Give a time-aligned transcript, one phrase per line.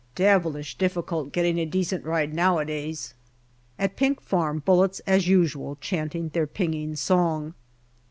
[0.15, 3.13] Devilish difficult getting a decent ride nowa days.
[3.77, 7.53] At Pink Farm, bullets as usual chanting their pinging song.